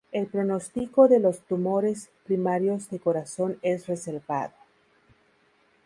[0.11, 4.51] El pronostico de los tumores primarios de corazón es reservado.